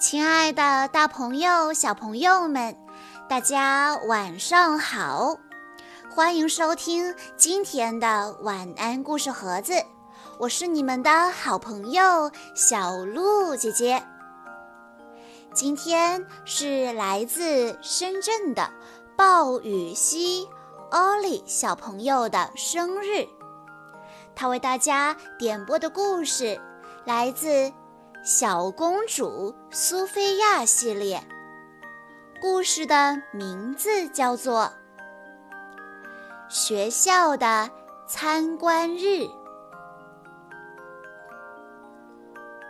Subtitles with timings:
[0.00, 2.74] 亲爱的，大朋友、小朋友们，
[3.28, 5.36] 大家晚上好！
[6.10, 9.74] 欢迎收听今天的晚安故事盒子，
[10.38, 14.02] 我是你们的好朋友小鹿姐姐。
[15.52, 18.70] 今天是来自深圳的
[19.18, 20.48] 鲍雨熙
[20.92, 23.28] 奥利小朋友的生日，
[24.34, 26.58] 他为大家点播的故事
[27.04, 27.70] 来自。
[28.22, 31.26] 小公主苏菲亚系列
[32.38, 34.64] 故事的名字叫做
[36.54, 37.70] 《学校的
[38.06, 39.06] 参观日》。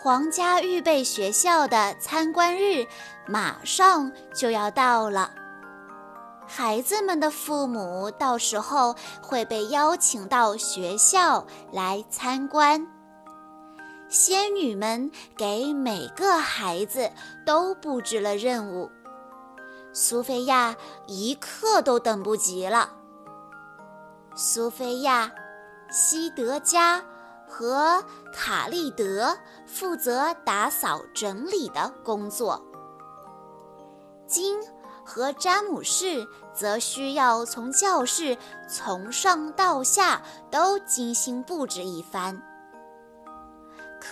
[0.00, 2.86] 皇家预备学校的参观日
[3.26, 5.32] 马上就要到了，
[6.46, 12.86] 孩子们的父母到时候会被邀请到学校来参观。
[14.12, 17.10] 仙女们给每个孩子
[17.46, 18.90] 都布置了任务，
[19.94, 22.90] 苏菲亚一刻都等不及了。
[24.36, 25.32] 苏菲亚、
[25.90, 27.02] 西德加
[27.48, 28.04] 和
[28.34, 32.62] 卡利德负责打扫整理的工作，
[34.26, 34.60] 金
[35.06, 38.36] 和詹姆士则需要从教室
[38.68, 42.51] 从上到下都精心布置一番。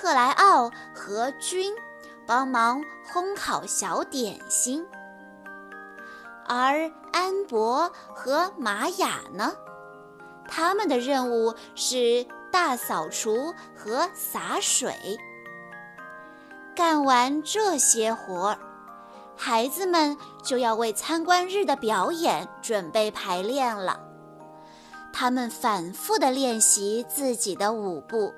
[0.00, 1.74] 克莱奥和君
[2.26, 4.86] 帮忙烘烤小点心，
[6.46, 9.52] 而安博和玛雅呢？
[10.48, 15.18] 他们的任务是大扫除和洒水。
[16.74, 18.58] 干完这些活儿，
[19.36, 24.00] 孩子们就要为参观日的表演准备排练了。
[25.12, 28.32] 他们反复地练习自己的舞步。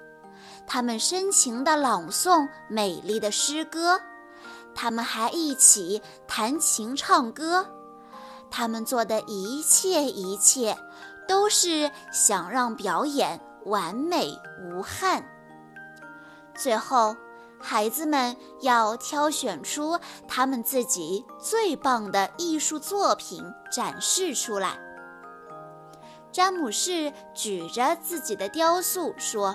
[0.73, 4.01] 他们深情地朗诵美丽的诗歌，
[4.75, 7.69] 他们还一起弹琴唱歌。
[8.50, 10.75] 他们做的一切一切，
[11.28, 15.22] 都是想让表演完美无憾。
[16.55, 17.15] 最后，
[17.61, 24.78] 孩子们要挑选出他们自己最棒的艺术作品展示出来。
[26.32, 29.55] 詹姆士举着自己的雕塑说。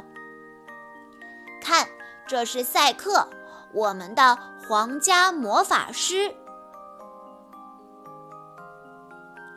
[2.27, 3.27] 这是赛克，
[3.73, 6.35] 我们的皇家魔法师。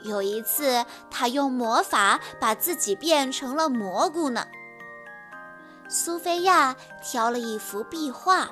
[0.04, 4.46] 有一次，他用魔法把自己变成了蘑菇呢。
[5.88, 8.48] 苏菲亚挑了一幅壁画，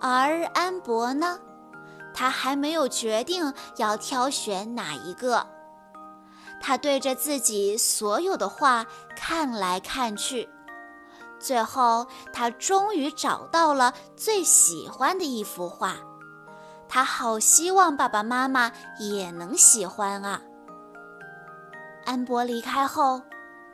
[0.00, 1.40] 而安博呢，
[2.12, 5.46] 他还没有决定要挑选哪一个。
[6.60, 10.48] 他对着自己所有的画看来看去。
[11.42, 15.96] 最后，他终于找到了最喜欢的一幅画，
[16.88, 18.70] 他好希望爸爸妈妈
[19.00, 20.40] 也能喜欢啊！
[22.06, 23.20] 安博离开后，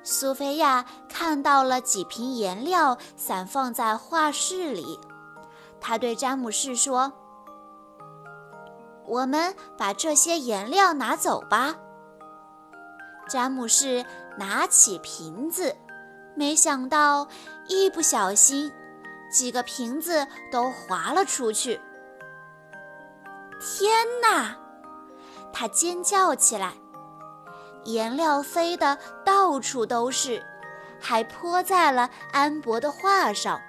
[0.03, 4.99] 苏菲亚看到了几瓶颜料散放在画室里，
[5.79, 7.13] 他对詹姆士说
[9.07, 11.77] ：“我们把这些颜料拿走吧。”
[13.29, 14.07] 詹姆士
[14.39, 15.77] 拿起瓶子。
[16.39, 17.27] 没想到，
[17.67, 18.73] 一不小心，
[19.29, 21.81] 几个瓶子都滑了出去。
[23.61, 24.57] 天哪！
[25.53, 26.75] 他尖叫起来，
[27.87, 30.41] 颜料飞得到处都是，
[31.01, 33.61] 还泼在了安博的画上。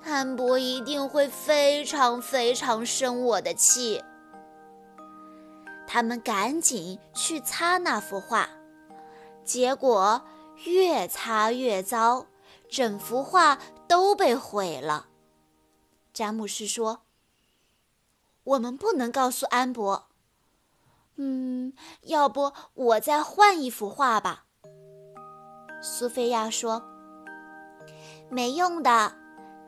[0.02, 4.02] 安博一定会非常非常生我的气。”
[5.90, 8.46] 他们赶紧去擦那幅画，
[9.42, 10.22] 结果
[10.66, 12.26] 越擦越糟，
[12.68, 15.06] 整幅画都被毁了。
[16.12, 17.00] 詹姆士说
[18.44, 20.08] ：“我们不能告诉安博。
[21.16, 21.72] ”“嗯，
[22.02, 24.44] 要不我再换一幅画吧。”
[25.80, 26.82] 苏菲亚说。
[28.28, 29.16] “没用的，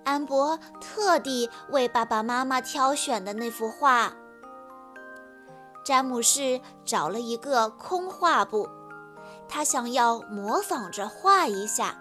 [0.04, 4.14] 安博特地为爸爸妈妈挑选的那幅画。”
[5.82, 8.68] 詹姆士找了一个空画布，
[9.48, 11.96] 他想要模仿着画一下，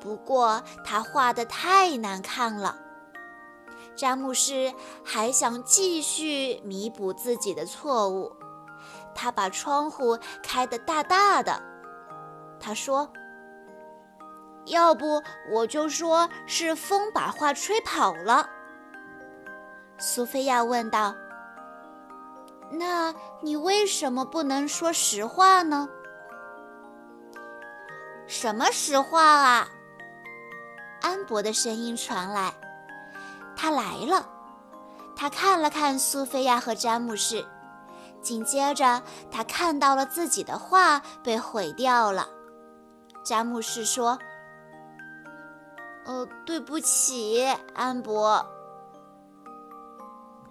[0.00, 2.76] 不过他画的太难看了。
[3.96, 4.72] 詹姆士
[5.04, 8.32] 还想继续弥补自己的错误，
[9.14, 11.60] 他把窗户开得大大的。
[12.60, 13.12] 他说
[14.66, 18.48] ：“要不我就说是风把画吹跑了。”
[19.98, 21.14] 苏菲亚问道。
[22.70, 25.88] 那你为什么不能说实话呢？
[28.26, 29.68] 什么实话啊？
[31.02, 32.52] 安博的声音传来。
[33.54, 34.28] 他来了。
[35.16, 37.46] 他看了看苏菲亚和詹姆士，
[38.20, 39.00] 紧接着
[39.30, 42.26] 他看到了自己的画被毁掉了。
[43.22, 44.18] 詹姆士说
[46.04, 48.44] ：“呃，对不起，安博，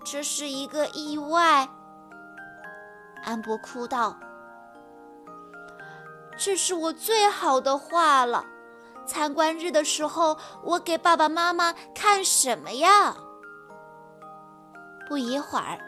[0.06, 1.68] 这是一个意外。”
[3.23, 4.17] 安博哭道
[6.37, 8.45] ：“这是我最好的画了。
[9.05, 13.15] 参观日的时候，我给爸爸妈妈看什么呀？”
[15.07, 15.79] 不一会儿，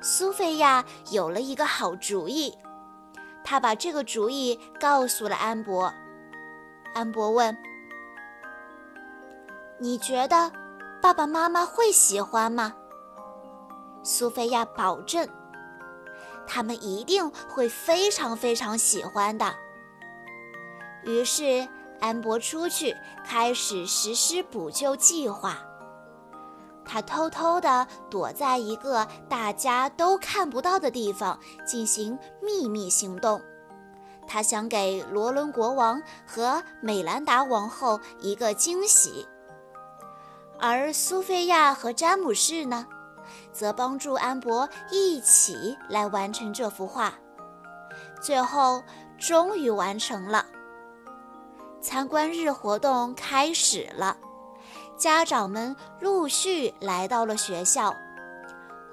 [0.00, 2.52] 苏菲亚有了一个好主意。
[3.44, 5.92] 她把这个主意告诉了安博。
[6.94, 7.56] 安博问
[9.78, 10.50] ：“你觉得
[11.00, 12.74] 爸爸妈妈会喜欢吗？”
[14.02, 15.28] 苏菲亚保证。
[16.46, 19.54] 他们一定会非常非常喜欢的。
[21.04, 21.66] 于是，
[22.00, 25.58] 安博出去开始实施补救计划。
[26.84, 33.40] 他偷偷地躲在一个大家都看不到的地方进行秘密行动。
[34.26, 39.26] 他想给罗伦国王和美兰达王后一个惊喜。
[40.60, 42.86] 而苏菲亚和詹姆士呢？
[43.52, 47.12] 则帮助安博一起来完成这幅画，
[48.20, 48.82] 最后
[49.18, 50.46] 终于完成了。
[51.80, 54.16] 参观日活动开始了，
[54.96, 57.94] 家长们陆续来到了学校。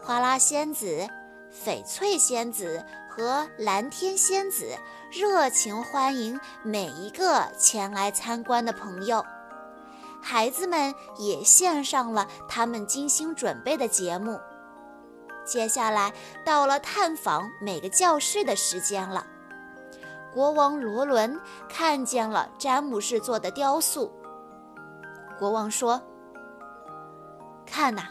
[0.02, 1.08] 花拉仙子、
[1.54, 4.76] 翡翠仙子和蓝天仙子
[5.12, 9.24] 热情欢迎每一个前来参观的朋友。
[10.31, 14.40] 孩子们也献上了他们精心准备的节目。
[15.44, 16.14] 接下来
[16.46, 19.26] 到了探访每个教室的时间了。
[20.31, 24.14] 国王罗伦看见了詹姆士做的雕塑。
[25.40, 26.00] 国王说
[27.66, 28.04] ：“看呐，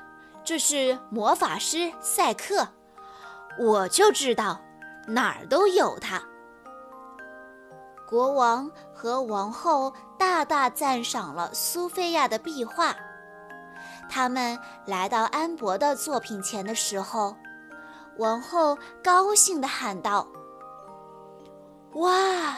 [0.42, 2.66] 这是魔法师赛克，
[3.60, 4.58] 我就知道
[5.06, 6.20] 哪儿都有他。”
[8.10, 12.94] 国王和王后大大赞赏了苏菲亚的壁画。
[14.10, 17.36] 他们来到安博的作品前的时候，
[18.18, 20.26] 王后高兴地喊道
[21.94, 22.56] ：“哇，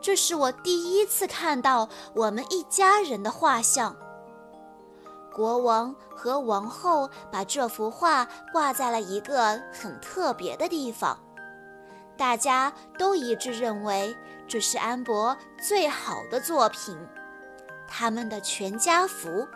[0.00, 3.96] 这是我第一次看到我们一家人的画像。”
[5.32, 11.16] 国王和王后把这幅画挂在了一个很特别的地方，
[12.16, 14.14] 大家都一致认为。
[14.50, 16.98] 这是安博最好的作品，
[17.86, 19.46] 他们的全家福，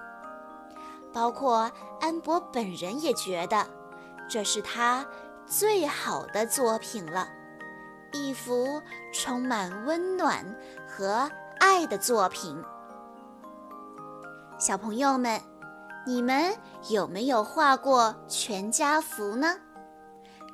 [1.13, 1.69] 包括
[2.01, 3.67] 安博本人也觉得
[4.29, 5.05] 这是他
[5.47, 7.27] 最好的作品了，
[8.13, 8.81] 一幅
[9.13, 10.47] 充满温暖
[10.87, 12.57] 和爱的作品。
[14.61, 15.43] 小朋友们，
[16.07, 16.57] 你们
[16.89, 19.57] 有没有画过全家福呢？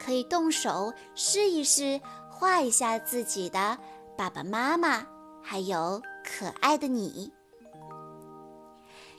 [0.02, 2.00] 可以动手试一试，
[2.31, 3.76] 画一下自己的。
[4.20, 5.06] 爸爸妈妈，
[5.43, 7.32] 还有可爱的你。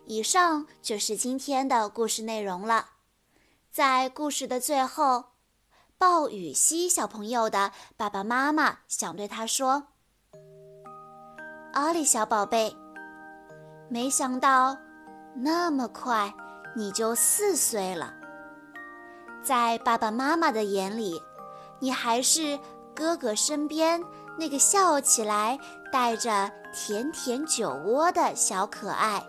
[0.06, 2.86] 以上就是今天的故事内容了。
[3.72, 5.24] 在故事的最后，
[5.98, 9.88] 鲍雨熙小朋友的爸爸妈妈想对他说
[11.74, 12.78] ：“奥利小宝贝，
[13.90, 14.78] 没想到
[15.36, 16.32] 那么快
[16.76, 18.14] 你就四岁了。
[19.42, 21.20] 在爸爸妈妈的眼里，
[21.80, 22.60] 你还是
[22.94, 24.00] 哥哥身边。”
[24.38, 25.60] 那个笑起来
[25.92, 29.24] 带着甜甜酒窝的小可爱，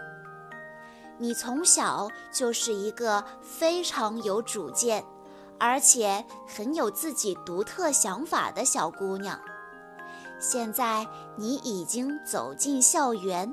[1.18, 5.04] 你从小就是一个非常有主见，
[5.58, 9.38] 而且很有自己独特想法的小姑娘。
[10.40, 11.06] 现在
[11.36, 13.52] 你已经走进校园，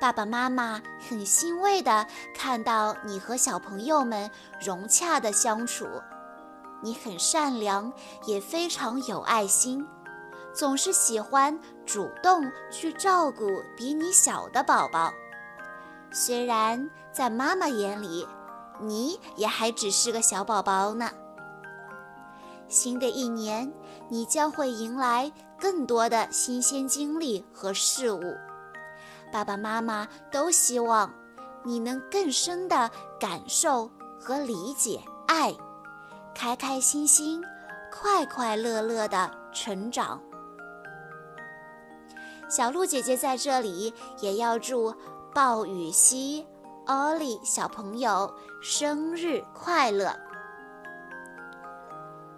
[0.00, 5.86] 爸爸妈妈很欣慰地看到你和小朋友们融洽的相处。
[6.82, 7.92] 你很善良，
[8.26, 9.86] 也非常有爱心。
[10.52, 15.12] 总是喜欢主动去照顾比你小的宝宝，
[16.12, 18.26] 虽然在妈妈眼里，
[18.80, 21.10] 你也还只是个小宝宝呢。
[22.68, 23.72] 新的一年，
[24.08, 28.22] 你将会迎来更多的新鲜经历和事物，
[29.32, 31.12] 爸爸妈妈都希望
[31.64, 33.90] 你能更深的感受
[34.20, 35.54] 和理解爱，
[36.34, 37.42] 开开心心、
[37.90, 40.20] 快快乐乐的成长。
[42.54, 44.94] 小鹿姐姐在这里也要祝
[45.34, 46.46] 鲍雨熙、
[46.84, 48.30] 奥利小朋友
[48.60, 50.14] 生日快乐！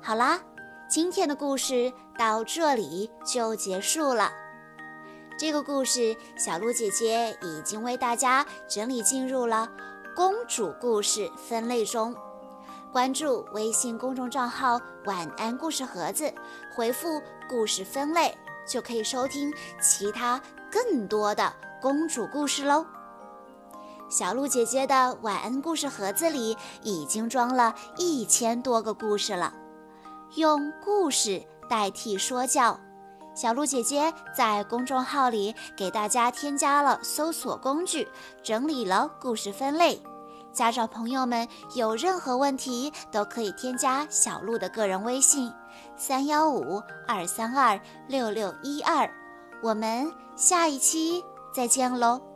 [0.00, 0.40] 好啦，
[0.88, 4.30] 今天的故事到这里就结束了。
[5.36, 9.68] 这个故事，小鹿姐姐已经为大家整理进入了
[10.14, 12.14] 公主故事分类中。
[12.92, 16.32] 关注微信公众账号“晚安故事盒子”，
[16.72, 18.32] 回复“故事分类”，
[18.66, 20.40] 就可以收听其他
[20.70, 22.84] 更多的公主故事喽。
[24.10, 29.52] 小鹿姐姐的晚安故事盒子里已经装了一千多个故事了，
[30.36, 32.78] 用故事代替说教。
[33.34, 38.06] 小鹿姐姐在公众号里给大家添加了搜索工具，
[38.44, 40.00] 整理了故事分类。
[40.54, 45.52] 家长朋友们有任何问题都可以添加小鹿的个人微信：
[45.96, 49.10] 三幺五二三二六六一二。
[49.62, 52.33] 我们下一期再见喽。